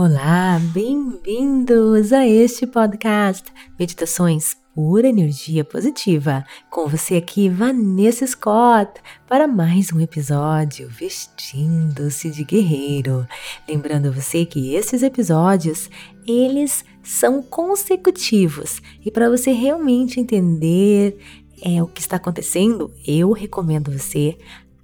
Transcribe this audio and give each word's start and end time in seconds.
Olá, 0.00 0.60
bem-vindos 0.72 2.12
a 2.12 2.24
este 2.24 2.64
podcast 2.68 3.52
Meditações 3.76 4.56
Pura 4.72 5.08
Energia 5.08 5.64
Positiva. 5.64 6.44
Com 6.70 6.86
você 6.86 7.16
aqui, 7.16 7.48
Vanessa 7.48 8.24
Scott, 8.24 8.92
para 9.26 9.48
mais 9.48 9.92
um 9.92 10.00
episódio 10.00 10.88
Vestindo-se 10.88 12.30
de 12.30 12.44
Guerreiro. 12.44 13.26
Lembrando 13.68 14.12
você 14.12 14.46
que 14.46 14.72
esses 14.72 15.02
episódios, 15.02 15.90
eles 16.24 16.84
são 17.02 17.42
consecutivos 17.42 18.80
e 19.04 19.10
para 19.10 19.28
você 19.28 19.50
realmente 19.50 20.20
entender 20.20 21.18
é, 21.60 21.82
o 21.82 21.88
que 21.88 22.00
está 22.00 22.18
acontecendo, 22.18 22.94
eu 23.04 23.32
recomendo 23.32 23.90
você 23.90 24.38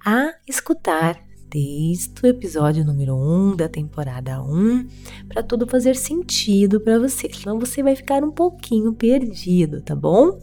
a 0.05 0.33
escutar 0.45 1.24
desde 1.55 2.11
o 2.21 2.27
episódio 2.27 2.83
número 2.83 3.15
1 3.15 3.55
da 3.55 3.69
temporada 3.69 4.43
1 4.43 4.89
para 5.29 5.41
tudo 5.41 5.65
fazer 5.65 5.95
sentido 5.95 6.81
para 6.81 6.99
você. 6.99 7.29
Senão 7.31 7.57
você 7.57 7.81
vai 7.81 7.95
ficar 7.95 8.25
um 8.25 8.31
pouquinho 8.31 8.93
perdido, 8.93 9.81
tá 9.81 9.95
bom? 9.95 10.37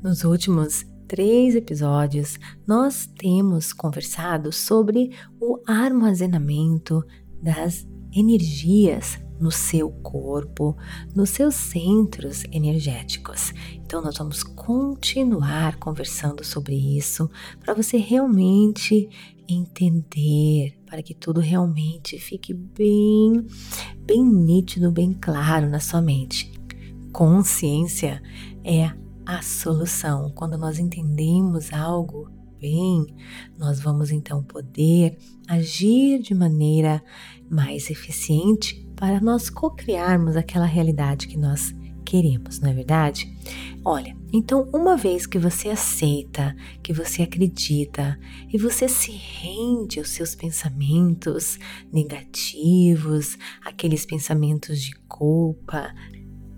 Nos 0.00 0.22
últimos 0.22 0.86
três 1.08 1.56
episódios, 1.56 2.38
nós 2.64 3.10
temos 3.18 3.72
conversado 3.72 4.52
sobre 4.52 5.10
o 5.40 5.58
armazenamento 5.66 7.02
das 7.42 7.84
energias 8.14 9.18
no 9.40 9.50
seu 9.50 9.90
corpo, 9.90 10.76
nos 11.12 11.30
seus 11.30 11.56
centros 11.56 12.44
energéticos. 12.52 13.52
Então, 13.74 14.00
nós 14.00 14.16
vamos 14.16 14.44
continuar 14.44 15.76
conversando 15.80 16.44
sobre 16.44 16.76
isso 16.76 17.28
para 17.58 17.74
você 17.74 17.96
realmente 17.96 19.08
entender, 19.52 20.78
para 20.86 21.02
que 21.02 21.14
tudo 21.14 21.40
realmente 21.40 22.18
fique 22.18 22.52
bem, 22.52 23.46
bem 24.04 24.24
nítido, 24.24 24.90
bem 24.90 25.12
claro 25.12 25.68
na 25.68 25.80
sua 25.80 26.00
mente. 26.00 26.52
Consciência 27.12 28.22
é 28.64 28.90
a 29.26 29.42
solução. 29.42 30.30
Quando 30.34 30.56
nós 30.58 30.78
entendemos 30.78 31.72
algo 31.72 32.30
bem, 32.58 33.06
nós 33.58 33.80
vamos 33.80 34.10
então 34.10 34.42
poder 34.42 35.18
agir 35.48 36.22
de 36.22 36.34
maneira 36.34 37.02
mais 37.50 37.90
eficiente 37.90 38.86
para 38.96 39.20
nós 39.20 39.50
co-criarmos 39.50 40.36
aquela 40.36 40.66
realidade 40.66 41.26
que 41.26 41.36
nós 41.36 41.74
queremos, 42.12 42.60
não 42.60 42.68
é 42.68 42.74
verdade? 42.74 43.34
Olha, 43.82 44.14
então 44.30 44.68
uma 44.70 44.98
vez 44.98 45.26
que 45.26 45.38
você 45.38 45.70
aceita, 45.70 46.54
que 46.82 46.92
você 46.92 47.22
acredita 47.22 48.20
e 48.52 48.58
você 48.58 48.86
se 48.86 49.10
rende 49.10 49.98
aos 49.98 50.10
seus 50.10 50.34
pensamentos 50.34 51.58
negativos, 51.90 53.38
aqueles 53.64 54.04
pensamentos 54.04 54.82
de 54.82 54.94
culpa, 55.08 55.90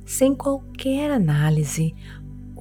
sem 0.05 0.35
qualquer 0.35 1.13
análise, 1.13 1.95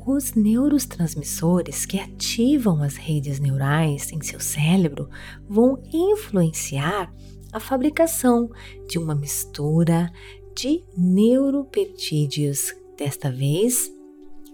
os 0.05 0.36
neurotransmissores 0.36 1.88
que 1.88 1.97
ativam 1.97 2.83
as 2.83 2.95
redes 2.95 3.39
neurais 3.39 4.11
em 4.11 4.21
seu 4.21 4.39
cérebro 4.39 5.09
vão 5.49 5.81
influenciar 5.91 7.11
a 7.52 7.59
fabricação 7.59 8.52
de 8.88 8.99
uma 8.99 9.16
mistura 9.16 10.11
de 10.55 10.83
neuropeptídeos 10.95 12.83
Desta 12.97 13.31
vez, 13.31 13.91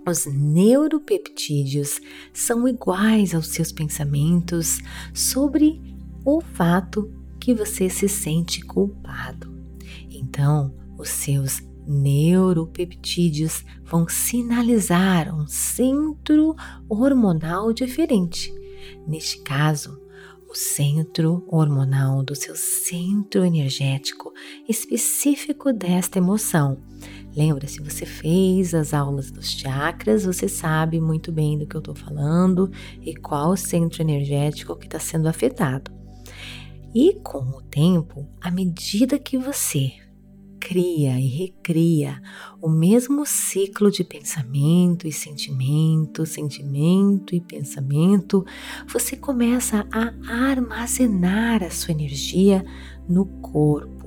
os 0.07 0.25
neuropeptídeos 0.25 1.99
são 2.33 2.67
iguais 2.67 3.35
aos 3.35 3.47
seus 3.47 3.71
pensamentos 3.71 4.79
sobre 5.13 5.81
o 6.25 6.41
fato 6.41 7.11
que 7.39 7.53
você 7.53 7.89
se 7.89 8.07
sente 8.07 8.61
culpado. 8.61 9.53
Então, 10.09 10.73
os 10.97 11.09
seus 11.09 11.61
neuropeptídeos 11.85 13.65
vão 13.83 14.07
sinalizar 14.07 15.33
um 15.33 15.47
centro 15.47 16.55
hormonal 16.87 17.73
diferente. 17.73 18.53
Neste 19.07 19.41
caso, 19.41 19.99
o 20.49 20.55
centro 20.55 21.45
hormonal 21.47 22.23
do 22.23 22.35
seu 22.35 22.55
centro 22.55 23.43
energético 23.43 24.33
específico 24.67 25.71
desta 25.71 26.17
emoção 26.17 26.77
Lembra, 27.39 27.69
se 27.69 27.81
você 27.81 28.05
fez 28.05 28.73
as 28.73 28.93
aulas 28.93 29.31
dos 29.31 29.49
chakras, 29.49 30.25
você 30.25 30.49
sabe 30.49 30.99
muito 30.99 31.31
bem 31.31 31.57
do 31.57 31.65
que 31.65 31.73
eu 31.73 31.79
estou 31.79 31.95
falando 31.95 32.69
e 33.01 33.15
qual 33.15 33.55
centro 33.55 34.01
energético 34.01 34.75
que 34.75 34.87
está 34.87 34.99
sendo 34.99 35.29
afetado. 35.29 35.89
E 36.93 37.13
com 37.23 37.39
o 37.39 37.61
tempo, 37.61 38.27
à 38.41 38.51
medida 38.51 39.17
que 39.17 39.37
você 39.37 39.93
cria 40.59 41.17
e 41.17 41.27
recria 41.27 42.21
o 42.61 42.67
mesmo 42.67 43.25
ciclo 43.25 43.89
de 43.89 44.03
pensamento 44.03 45.07
e 45.07 45.11
sentimento, 45.13 46.25
sentimento 46.25 47.33
e 47.33 47.39
pensamento, 47.39 48.45
você 48.85 49.15
começa 49.15 49.87
a 49.93 50.13
armazenar 50.29 51.63
a 51.63 51.69
sua 51.69 51.93
energia 51.93 52.65
no 53.07 53.25
corpo 53.41 53.98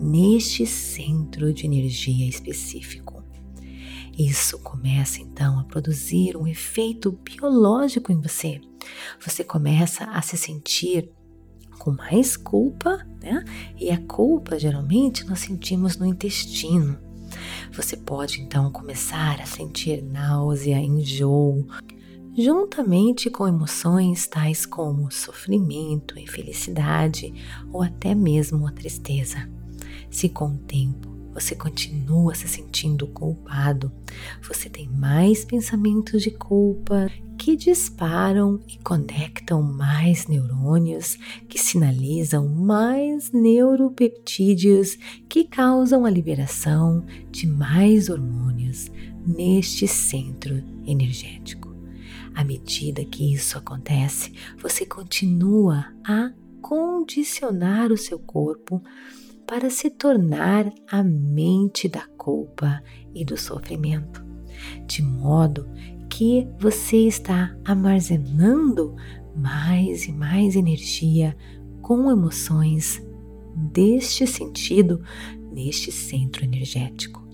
neste 0.00 0.66
centro 0.66 1.52
de 1.52 1.66
energia 1.66 2.26
específico. 2.26 3.22
Isso 4.18 4.58
começa 4.58 5.20
então 5.20 5.58
a 5.58 5.64
produzir 5.64 6.36
um 6.36 6.46
efeito 6.46 7.12
biológico 7.12 8.10
em 8.10 8.20
você. 8.20 8.60
Você 9.24 9.44
começa 9.44 10.04
a 10.04 10.20
se 10.22 10.36
sentir 10.36 11.10
com 11.78 11.92
mais 11.92 12.36
culpa, 12.36 13.06
né? 13.22 13.44
E 13.78 13.90
a 13.90 13.98
culpa 13.98 14.58
geralmente 14.58 15.24
nós 15.26 15.40
sentimos 15.40 15.96
no 15.96 16.06
intestino. 16.06 16.98
Você 17.72 17.96
pode 17.96 18.40
então 18.40 18.70
começar 18.70 19.40
a 19.40 19.46
sentir 19.46 20.02
náusea, 20.02 20.78
enjoo, 20.78 21.66
juntamente 22.36 23.30
com 23.30 23.46
emoções 23.46 24.26
tais 24.26 24.66
como 24.66 25.10
sofrimento, 25.10 26.18
infelicidade 26.18 27.32
ou 27.72 27.82
até 27.82 28.14
mesmo 28.14 28.66
a 28.66 28.72
tristeza. 28.72 29.59
Se 30.10 30.28
com 30.28 30.48
o 30.48 30.58
tempo 30.58 31.08
você 31.32 31.54
continua 31.54 32.34
se 32.34 32.48
sentindo 32.48 33.06
culpado, 33.06 33.92
você 34.42 34.68
tem 34.68 34.88
mais 34.88 35.44
pensamentos 35.44 36.22
de 36.22 36.30
culpa 36.32 37.08
que 37.38 37.56
disparam 37.56 38.60
e 38.68 38.76
conectam 38.78 39.62
mais 39.62 40.26
neurônios, 40.26 41.16
que 41.48 41.58
sinalizam 41.58 42.48
mais 42.48 43.30
neuropeptídeos 43.32 44.98
que 45.28 45.44
causam 45.44 46.04
a 46.04 46.10
liberação 46.10 47.06
de 47.30 47.46
mais 47.46 48.10
hormônios 48.10 48.90
neste 49.24 49.86
centro 49.86 50.62
energético. 50.84 51.74
À 52.34 52.44
medida 52.44 53.04
que 53.04 53.32
isso 53.32 53.56
acontece, 53.56 54.32
você 54.58 54.84
continua 54.84 55.86
a 56.04 56.32
condicionar 56.60 57.90
o 57.90 57.96
seu 57.96 58.18
corpo 58.18 58.82
para 59.50 59.68
se 59.68 59.90
tornar 59.90 60.72
a 60.86 61.02
mente 61.02 61.88
da 61.88 62.06
culpa 62.16 62.80
e 63.12 63.24
do 63.24 63.36
sofrimento, 63.36 64.24
de 64.86 65.02
modo 65.02 65.68
que 66.08 66.46
você 66.56 67.08
está 67.08 67.58
armazenando 67.64 68.94
mais 69.34 70.04
e 70.06 70.12
mais 70.12 70.54
energia 70.54 71.36
com 71.82 72.12
emoções 72.12 73.02
deste 73.72 74.24
sentido 74.24 75.02
neste 75.50 75.90
centro 75.90 76.44
energético. 76.44 77.28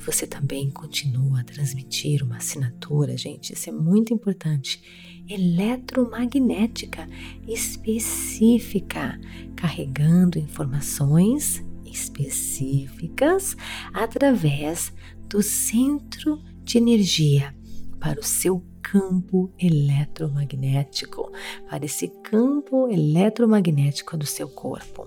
Você 0.00 0.26
também 0.26 0.70
continua 0.70 1.40
a 1.40 1.44
transmitir 1.44 2.22
uma 2.22 2.36
assinatura, 2.36 3.16
gente, 3.16 3.54
isso 3.54 3.70
é 3.70 3.72
muito 3.72 4.12
importante 4.12 5.17
eletromagnética 5.28 7.08
específica, 7.46 9.20
carregando 9.54 10.38
informações 10.38 11.64
específicas 11.84 13.56
através 13.92 14.92
do 15.28 15.42
centro 15.42 16.40
de 16.62 16.78
energia 16.78 17.54
para 18.00 18.20
o 18.20 18.24
seu 18.24 18.64
campo 18.82 19.52
eletromagnético, 19.58 21.30
para 21.68 21.84
esse 21.84 22.08
campo 22.22 22.88
eletromagnético 22.88 24.16
do 24.16 24.24
seu 24.24 24.48
corpo. 24.48 25.06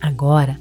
Agora, 0.00 0.58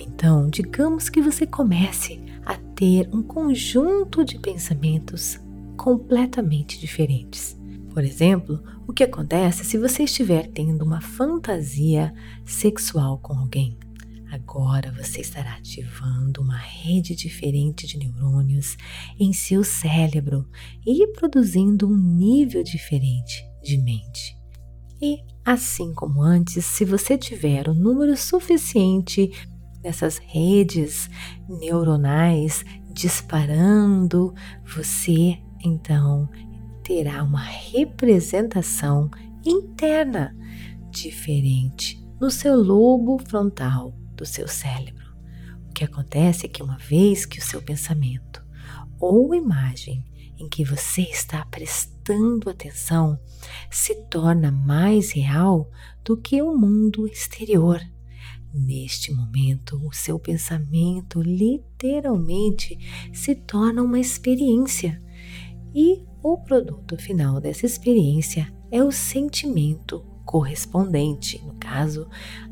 então, 0.00 0.48
digamos 0.48 1.08
que 1.08 1.20
você 1.20 1.46
comece 1.46 2.20
a 2.44 2.56
ter 2.56 3.08
um 3.12 3.22
conjunto 3.22 4.24
de 4.24 4.38
pensamentos 4.38 5.38
completamente 5.76 6.80
diferentes. 6.80 7.61
Por 7.92 8.02
exemplo, 8.04 8.62
o 8.86 8.92
que 8.92 9.04
acontece 9.04 9.64
se 9.64 9.76
você 9.76 10.04
estiver 10.04 10.48
tendo 10.48 10.82
uma 10.82 11.02
fantasia 11.02 12.12
sexual 12.44 13.18
com 13.18 13.34
alguém? 13.34 13.76
Agora 14.30 14.90
você 14.92 15.20
estará 15.20 15.56
ativando 15.56 16.40
uma 16.40 16.56
rede 16.56 17.14
diferente 17.14 17.86
de 17.86 17.98
neurônios 17.98 18.78
em 19.20 19.30
seu 19.34 19.62
cérebro 19.62 20.48
e 20.86 21.06
produzindo 21.08 21.86
um 21.86 21.94
nível 21.94 22.62
diferente 22.62 23.44
de 23.62 23.76
mente. 23.76 24.38
E, 25.00 25.18
assim 25.44 25.92
como 25.92 26.22
antes, 26.22 26.64
se 26.64 26.86
você 26.86 27.18
tiver 27.18 27.68
o 27.68 27.72
um 27.72 27.74
número 27.74 28.16
suficiente 28.16 29.30
dessas 29.82 30.16
redes 30.16 31.10
neuronais 31.46 32.64
disparando, 32.90 34.32
você 34.64 35.38
então 35.62 36.28
terá 36.82 37.22
uma 37.22 37.42
representação 37.42 39.10
interna 39.44 40.36
diferente 40.90 42.02
no 42.20 42.30
seu 42.30 42.56
lobo 42.56 43.18
frontal 43.18 43.94
do 44.14 44.24
seu 44.24 44.46
cérebro. 44.46 45.02
O 45.68 45.72
que 45.72 45.84
acontece 45.84 46.46
é 46.46 46.48
que 46.48 46.62
uma 46.62 46.76
vez 46.76 47.24
que 47.24 47.38
o 47.38 47.42
seu 47.42 47.62
pensamento 47.62 48.44
ou 49.00 49.34
imagem 49.34 50.04
em 50.38 50.48
que 50.48 50.64
você 50.64 51.02
está 51.02 51.44
prestando 51.46 52.50
atenção 52.50 53.18
se 53.70 53.94
torna 54.06 54.50
mais 54.50 55.12
real 55.12 55.70
do 56.04 56.16
que 56.16 56.42
o 56.42 56.56
mundo 56.56 57.06
exterior. 57.06 57.80
Neste 58.52 59.12
momento, 59.12 59.80
o 59.86 59.92
seu 59.92 60.18
pensamento 60.18 61.22
literalmente 61.22 62.78
se 63.12 63.34
torna 63.34 63.82
uma 63.82 63.98
experiência 63.98 65.00
e 65.74 66.04
o 66.22 66.38
produto 66.38 66.96
final 66.96 67.40
dessa 67.40 67.66
experiência 67.66 68.52
é 68.70 68.82
o 68.82 68.92
sentimento 68.92 70.04
correspondente. 70.24 71.42
No 71.44 71.54
caso, 71.54 72.08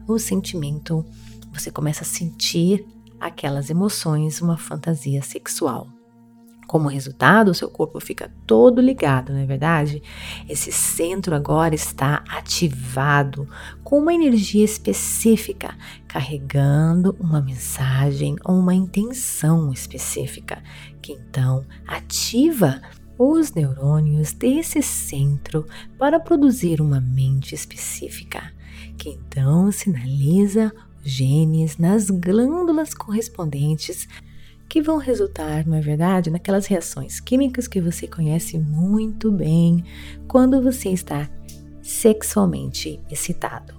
o 0.09 0.19
sentimento, 0.19 1.05
você 1.53 1.71
começa 1.71 2.03
a 2.03 2.07
sentir 2.07 2.85
aquelas 3.21 3.71
emoções, 3.71 4.41
uma 4.41 4.57
fantasia 4.57 5.23
sexual. 5.23 5.89
Como 6.67 6.89
resultado, 6.89 7.51
o 7.51 7.55
seu 7.55 7.69
corpo 7.69 7.99
fica 7.99 8.33
todo 8.47 8.81
ligado, 8.81 9.33
não 9.33 9.41
é 9.41 9.47
verdade? 9.47 10.01
Esse 10.49 10.71
centro 10.71 11.35
agora 11.35 11.75
está 11.75 12.23
ativado 12.29 13.49
com 13.83 13.99
uma 13.99 14.15
energia 14.15 14.65
específica, 14.65 15.77
carregando 16.07 17.17
uma 17.19 17.41
mensagem 17.41 18.37
ou 18.45 18.57
uma 18.57 18.73
intenção 18.73 19.73
específica, 19.73 20.63
que 21.03 21.13
então 21.13 21.65
ativa 21.89 22.81
os 23.23 23.53
neurônios 23.53 24.33
desse 24.33 24.81
centro 24.81 25.67
para 25.99 26.19
produzir 26.19 26.81
uma 26.81 27.03
mente 27.03 27.55
específica, 27.55 28.51
que 28.97 29.11
então 29.11 29.71
sinaliza 29.71 30.73
genes 31.05 31.77
nas 31.77 32.09
glândulas 32.09 32.95
correspondentes 32.95 34.09
que 34.67 34.81
vão 34.81 34.97
resultar, 34.97 35.67
não 35.67 35.77
é 35.77 35.83
verdade, 35.83 36.31
naquelas 36.31 36.65
reações 36.65 37.21
químicas 37.21 37.69
que 37.69 37.79
você 37.79 38.07
conhece 38.07 38.57
muito 38.59 39.31
bem 39.31 39.85
quando 40.27 40.63
você 40.63 40.89
está 40.89 41.29
sexualmente 41.83 43.03
excitado. 43.11 43.75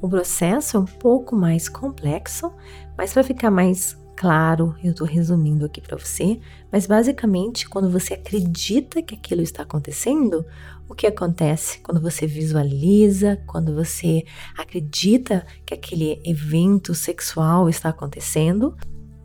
O 0.00 0.08
processo 0.08 0.76
é 0.76 0.80
um 0.80 0.84
pouco 0.84 1.34
mais 1.34 1.68
complexo, 1.68 2.52
mas 2.96 3.12
para 3.12 3.24
ficar 3.24 3.50
mais 3.50 3.98
claro, 4.16 4.74
eu 4.82 4.92
estou 4.92 5.06
resumindo 5.06 5.64
aqui 5.64 5.80
para 5.80 5.96
você, 5.96 6.40
mas 6.70 6.86
basicamente, 6.86 7.68
quando 7.68 7.90
você 7.90 8.14
acredita 8.14 9.02
que 9.02 9.14
aquilo 9.14 9.42
está 9.42 9.62
acontecendo, 9.62 10.44
o 10.88 10.94
que 10.94 11.06
acontece? 11.06 11.80
Quando 11.80 12.00
você 12.00 12.26
visualiza, 12.26 13.40
quando 13.46 13.74
você 13.74 14.24
acredita 14.56 15.46
que 15.64 15.74
aquele 15.74 16.20
evento 16.24 16.94
sexual 16.94 17.68
está 17.68 17.88
acontecendo, 17.88 18.76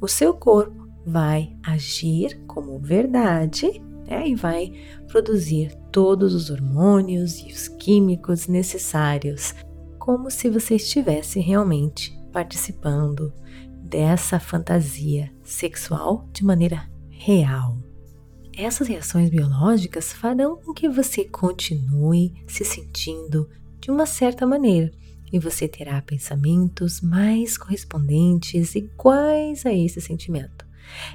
o 0.01 0.07
seu 0.07 0.33
corpo 0.33 0.87
vai 1.05 1.55
agir 1.63 2.39
como 2.47 2.79
verdade 2.79 3.81
né, 4.07 4.27
e 4.27 4.35
vai 4.35 4.71
produzir 5.07 5.75
todos 5.91 6.33
os 6.33 6.49
hormônios 6.49 7.39
e 7.39 7.51
os 7.51 7.67
químicos 7.67 8.47
necessários, 8.47 9.53
como 9.97 10.31
se 10.31 10.49
você 10.49 10.75
estivesse 10.75 11.39
realmente 11.39 12.17
participando 12.31 13.33
dessa 13.89 14.39
fantasia 14.39 15.31
sexual 15.43 16.27
de 16.31 16.45
maneira 16.45 16.89
real. 17.09 17.77
Essas 18.55 18.87
reações 18.87 19.29
biológicas 19.29 20.13
farão 20.13 20.57
com 20.57 20.73
que 20.73 20.87
você 20.87 21.25
continue 21.25 22.33
se 22.47 22.63
sentindo 22.63 23.49
de 23.79 23.89
uma 23.89 24.05
certa 24.05 24.45
maneira 24.45 24.91
e 25.31 25.39
você 25.39 25.67
terá 25.67 26.01
pensamentos 26.01 27.01
mais 27.01 27.57
correspondentes 27.57 28.75
iguais 28.75 29.65
a 29.65 29.73
esse 29.73 30.01
sentimento. 30.01 30.65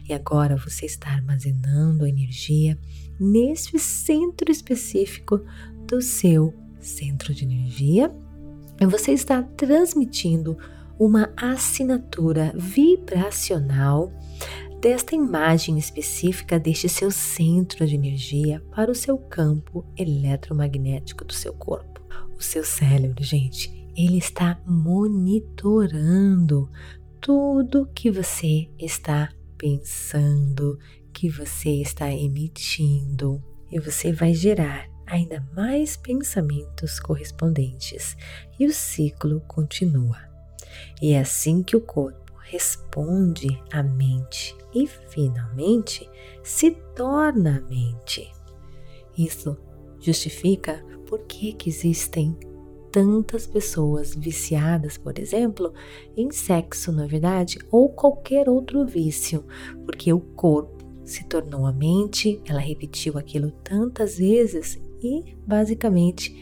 E 0.08 0.12
agora 0.12 0.56
você 0.56 0.86
está 0.86 1.10
armazenando 1.10 2.04
a 2.04 2.08
energia 2.08 2.78
neste 3.20 3.78
centro 3.78 4.50
específico 4.50 5.40
do 5.86 6.00
seu 6.00 6.54
centro 6.80 7.34
de 7.34 7.44
energia 7.44 8.14
e 8.80 8.86
você 8.86 9.12
está 9.12 9.42
transmitindo 9.42 10.56
uma 10.99 11.32
assinatura 11.37 12.52
vibracional 12.56 14.12
desta 14.81 15.14
imagem 15.14 15.79
específica 15.79 16.58
deste 16.58 16.88
seu 16.88 17.11
centro 17.11 17.87
de 17.87 17.94
energia 17.94 18.62
para 18.70 18.91
o 18.91 18.94
seu 18.94 19.17
campo 19.17 19.85
eletromagnético 19.96 21.25
do 21.25 21.32
seu 21.32 21.55
corpo. 21.55 22.02
O 22.37 22.43
seu 22.43 22.64
cérebro, 22.64 23.25
gente, 23.25 23.73
ele 23.96 24.19
está 24.19 24.61
monitorando 24.67 26.70
tudo 27.20 27.88
que 27.94 28.11
você 28.11 28.69
está 28.79 29.32
pensando, 29.56 30.79
que 31.12 31.31
você 31.31 31.81
está 31.81 32.12
emitindo, 32.12 33.43
e 33.70 33.81
você 33.81 34.12
vai 34.12 34.35
gerar 34.35 34.87
ainda 35.06 35.41
mais 35.56 35.96
pensamentos 35.96 37.00
correspondentes, 37.00 38.14
e 38.58 38.67
o 38.67 38.73
ciclo 38.73 39.41
continua. 39.49 40.33
E 41.00 41.12
é 41.12 41.20
assim 41.20 41.62
que 41.62 41.76
o 41.76 41.80
corpo 41.80 42.32
responde 42.42 43.60
à 43.72 43.82
mente 43.82 44.56
e 44.74 44.86
finalmente 44.86 46.08
se 46.42 46.70
torna 46.94 47.58
a 47.58 47.68
mente. 47.68 48.30
Isso 49.16 49.56
justifica 50.00 50.84
por 51.06 51.20
que, 51.20 51.52
que 51.52 51.68
existem 51.68 52.36
tantas 52.94 53.44
pessoas 53.46 54.14
viciadas, 54.14 54.96
por 54.96 55.18
exemplo, 55.18 55.72
em 56.16 56.30
sexo, 56.30 56.92
na 56.92 57.04
é 57.04 57.08
verdade, 57.08 57.58
ou 57.70 57.88
qualquer 57.88 58.48
outro 58.48 58.86
vício, 58.86 59.44
porque 59.84 60.12
o 60.12 60.20
corpo 60.20 60.84
se 61.04 61.24
tornou 61.24 61.66
a 61.66 61.72
mente, 61.72 62.40
ela 62.46 62.60
repetiu 62.60 63.18
aquilo 63.18 63.50
tantas 63.50 64.18
vezes 64.18 64.80
e 65.02 65.36
basicamente 65.46 66.34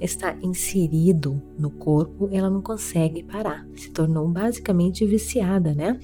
está 0.00 0.36
inserido 0.42 1.42
no 1.58 1.70
corpo, 1.70 2.28
ela 2.32 2.50
não 2.50 2.60
consegue 2.60 3.22
parar, 3.22 3.66
se 3.74 3.90
tornou 3.90 4.28
basicamente 4.28 5.06
viciada, 5.06 5.74
né? 5.74 5.98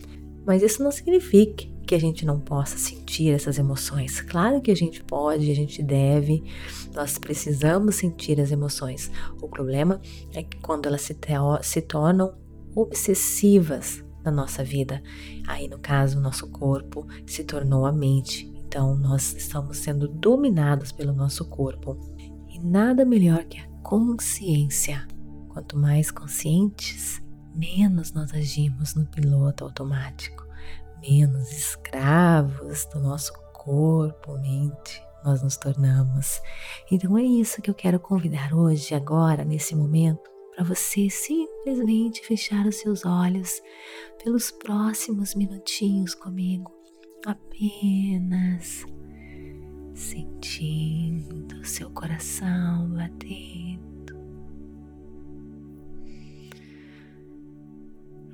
Mas 0.47 0.63
isso 0.63 0.83
não 0.83 0.91
significa 0.91 1.65
que 1.87 1.95
a 1.95 2.01
gente 2.01 2.25
não 2.25 2.41
possa 2.41 2.79
sentir 2.79 3.31
essas 3.31 3.59
emoções. 3.59 4.21
Claro 4.21 4.61
que 4.61 4.71
a 4.71 4.77
gente 4.77 5.03
pode, 5.05 5.51
a 5.51 5.55
gente 5.55 5.83
deve, 5.83 6.43
nós 6.95 7.19
precisamos 7.19 7.97
sentir 7.97 8.41
as 8.41 8.51
emoções. 8.51 9.11
O 9.41 9.49
problema 9.49 10.01
é 10.33 10.43
que 10.43 10.59
quando 10.59 10.87
elas 10.87 11.03
se, 11.03 11.17
se 11.63 11.83
tornam 11.83 12.35
obsessivas 12.75 14.03
na 14.25 14.31
nossa 14.31 14.65
vida, 14.65 15.03
aí 15.47 15.69
no 15.69 15.79
caso, 15.79 16.19
o 16.19 16.23
nosso 16.23 16.49
corpo 16.49 17.07
se 17.27 17.45
tornou 17.45 17.85
a 17.85 17.93
mente. 17.93 18.51
Então, 18.67 18.97
nós 18.97 19.35
estamos 19.35 19.79
sendo 19.79 20.09
dominados 20.09 20.93
pelo 20.93 21.13
nosso 21.13 21.45
corpo. 21.45 21.99
E 22.49 22.59
nada 22.59 23.05
melhor 23.05 23.45
que 23.45 23.59
a 23.59 23.72
consciência. 23.83 25.07
Quanto 25.49 25.77
mais 25.77 26.11
conscientes, 26.11 27.23
menos 27.55 28.13
nós 28.13 28.33
agimos 28.33 28.95
no 28.95 29.05
piloto 29.07 29.65
automático 29.65 30.43
menos 31.03 31.51
escravos 31.53 32.87
do 32.87 33.01
nosso 33.01 33.33
corpo, 33.53 34.39
mente, 34.39 35.03
nós 35.25 35.43
nos 35.43 35.57
tornamos. 35.57 36.41
Então 36.91 37.19
é 37.19 37.23
isso 37.23 37.61
que 37.61 37.69
eu 37.69 37.75
quero 37.75 37.99
convidar 37.99 38.55
hoje, 38.55 38.95
agora, 38.95 39.45
nesse 39.45 39.75
momento, 39.75 40.31
para 40.55 40.65
você 40.65 41.11
simplesmente 41.11 42.25
fechar 42.25 42.67
os 42.67 42.77
seus 42.77 43.05
olhos 43.05 43.61
pelos 44.23 44.51
próximos 44.51 45.35
minutinhos 45.35 46.15
comigo, 46.15 46.71
apenas 47.27 48.85
sentindo 49.95 51.65
seu 51.65 51.91
coração 51.91 52.89
batendo. 52.91 53.72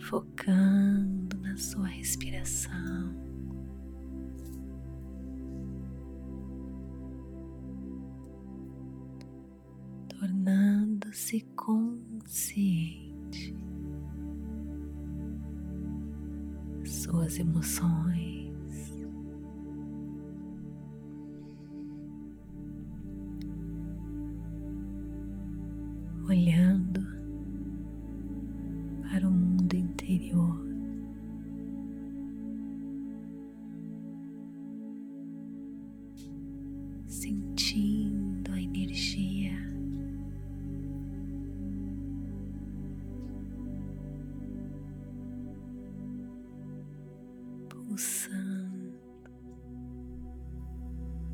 Focando 0.08 1.38
sua 1.58 1.88
respiração. 1.88 3.14
Tornando-se 10.08 11.42
consciente, 11.54 13.54
suas 16.84 17.38
emoções. 17.38 18.48
Olhando 26.26 27.17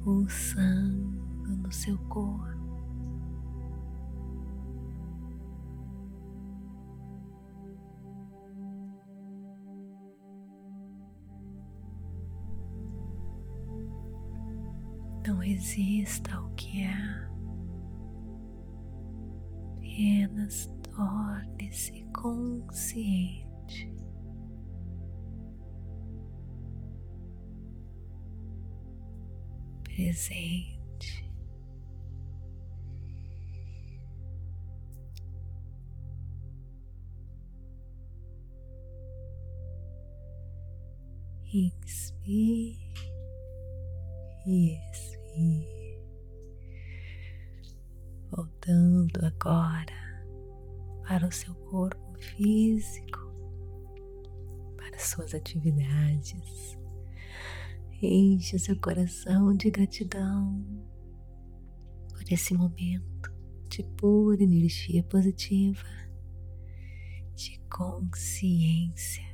pulsando 0.04 1.56
no 1.56 1.72
seu 1.72 1.96
corpo. 2.08 2.44
Não 15.26 15.38
resista 15.38 16.34
ao 16.36 16.50
que 16.50 16.82
é. 16.82 17.24
Apenas 19.78 20.70
torne-se 20.94 22.04
consciente. 22.12 23.43
Presente. 29.94 31.24
Inspire 41.52 42.76
e 44.44 44.80
expire, 44.90 46.02
voltando 48.32 49.24
agora 49.24 49.94
para 51.06 51.28
o 51.28 51.30
seu 51.30 51.54
corpo 51.70 52.18
físico, 52.18 53.20
para 54.76 54.98
suas 54.98 55.32
atividades. 55.34 56.76
Enche 58.02 58.58
seu 58.58 58.78
coração 58.80 59.56
de 59.56 59.70
gratidão 59.70 60.62
por 62.10 62.22
esse 62.30 62.52
momento 62.52 63.32
de 63.68 63.82
pura 63.96 64.42
energia 64.42 65.02
positiva, 65.04 65.86
de 67.34 67.58
consciência, 67.70 69.24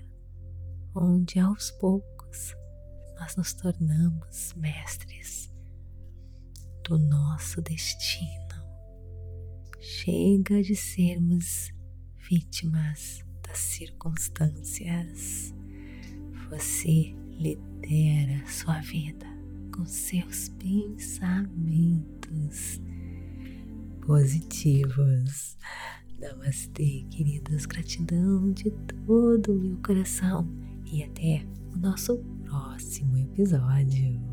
onde 0.95 1.39
aos 1.39 1.71
poucos 1.73 2.55
nós 3.19 3.37
nos 3.37 3.53
tornamos 3.55 4.55
mestres 4.55 5.53
do 6.85 6.99
nosso 6.99 7.61
destino. 7.61 8.31
Chega 9.81 10.63
de 10.63 10.77
sermos 10.77 11.73
vítimas 12.29 13.25
das 13.43 13.59
circunstâncias. 13.59 15.53
Você 16.49 17.15
lidera 17.41 18.47
sua 18.47 18.79
vida 18.81 19.27
com 19.75 19.87
seus 19.87 20.51
pensamentos 20.51 22.79
positivos. 24.03 25.57
Namastê, 26.21 27.07
queridos. 27.11 27.65
Gratidão 27.65 28.53
de 28.53 28.71
todo 29.07 29.53
o 29.53 29.59
meu 29.59 29.79
coração 29.79 30.47
e 30.85 31.03
até 31.03 31.47
o 31.75 31.79
nosso 31.79 32.19
próximo 32.45 33.17
episódio. 33.17 34.30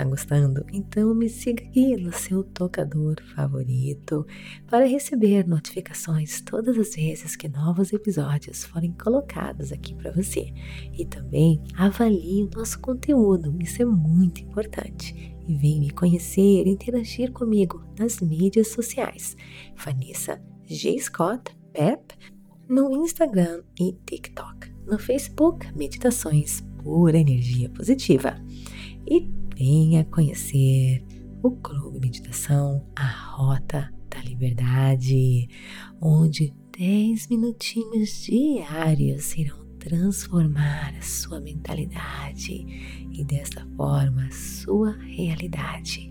Está 0.00 0.08
gostando? 0.08 0.64
Então 0.72 1.14
me 1.14 1.28
siga 1.28 1.62
aqui 1.62 1.94
no 1.94 2.10
seu 2.10 2.42
tocador 2.42 3.16
favorito 3.34 4.26
para 4.66 4.86
receber 4.86 5.46
notificações 5.46 6.40
todas 6.40 6.78
as 6.78 6.94
vezes 6.94 7.36
que 7.36 7.50
novos 7.50 7.92
episódios 7.92 8.64
forem 8.64 8.92
colocados 8.92 9.72
aqui 9.72 9.94
para 9.94 10.10
você. 10.10 10.54
E 10.96 11.04
também 11.04 11.62
avalie 11.76 12.44
o 12.44 12.50
nosso 12.56 12.80
conteúdo, 12.80 13.54
isso 13.60 13.82
é 13.82 13.84
muito 13.84 14.40
importante. 14.40 15.36
E 15.46 15.54
vem 15.54 15.80
me 15.80 15.90
conhecer 15.90 16.66
interagir 16.66 17.30
comigo 17.30 17.84
nas 17.98 18.20
mídias 18.20 18.68
sociais. 18.68 19.36
Vanessa 19.76 20.40
G. 20.64 20.98
Scott 20.98 21.54
Pep 21.74 22.14
no 22.66 23.04
Instagram 23.04 23.64
e 23.78 23.92
TikTok. 24.06 24.72
No 24.86 24.98
Facebook, 24.98 25.66
Meditações 25.76 26.62
Pura 26.82 27.18
Energia 27.18 27.68
Positiva. 27.68 28.34
E 29.06 29.39
venha 29.60 30.06
conhecer 30.06 31.04
o 31.42 31.50
Clube 31.50 32.00
Meditação, 32.00 32.82
a 32.96 33.06
Rota 33.06 33.92
da 34.08 34.18
Liberdade, 34.22 35.48
onde 36.00 36.54
10 36.78 37.28
minutinhos 37.28 38.22
diários 38.22 39.36
irão 39.36 39.62
transformar 39.78 40.94
a 40.96 41.02
sua 41.02 41.40
mentalidade 41.40 42.64
e 43.12 43.22
desta 43.22 43.66
forma 43.76 44.24
a 44.24 44.30
sua 44.30 44.92
realidade. 44.92 46.10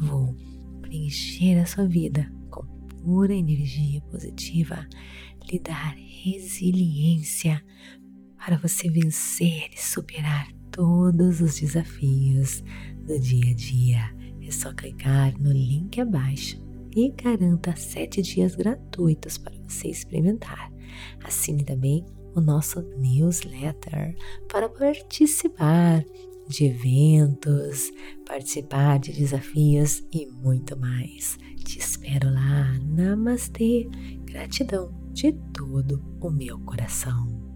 Vou 0.00 0.32
preencher 0.80 1.58
a 1.58 1.66
sua 1.66 1.88
vida 1.88 2.32
com 2.48 2.64
pura 3.02 3.34
energia 3.34 4.00
positiva, 4.02 4.86
lhe 5.50 5.58
dar 5.58 5.96
resiliência 5.96 7.60
para 8.36 8.56
você 8.56 8.88
vencer 8.88 9.70
e 9.74 9.82
superar 9.82 10.46
todos 10.74 11.40
os 11.40 11.60
desafios 11.60 12.62
do 13.06 13.18
dia 13.18 13.52
a 13.52 13.54
dia. 13.54 14.16
É 14.42 14.50
só 14.50 14.72
clicar 14.74 15.32
no 15.40 15.52
link 15.52 16.00
abaixo 16.00 16.60
e 16.94 17.10
garanta 17.10 17.74
7 17.74 18.20
dias 18.20 18.56
gratuitos 18.56 19.38
para 19.38 19.54
você 19.66 19.88
experimentar. 19.88 20.70
Assine 21.22 21.64
também 21.64 22.04
o 22.34 22.40
nosso 22.40 22.82
newsletter 22.98 24.16
para 24.48 24.68
participar 24.68 26.04
de 26.48 26.66
eventos, 26.66 27.90
participar 28.26 28.98
de 28.98 29.12
desafios 29.12 30.04
e 30.12 30.26
muito 30.26 30.76
mais. 30.78 31.38
Te 31.64 31.78
espero 31.78 32.28
lá. 32.30 32.78
Namastê. 32.84 33.88
Gratidão 34.24 34.92
de 35.12 35.32
todo 35.52 36.04
o 36.20 36.30
meu 36.30 36.58
coração. 36.60 37.53